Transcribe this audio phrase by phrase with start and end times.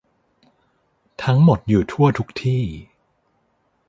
[1.23, 2.63] ทั้งหมดอยู่ทั่วทุกที่